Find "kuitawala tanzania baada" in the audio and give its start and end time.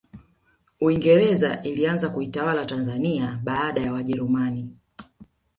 2.09-3.81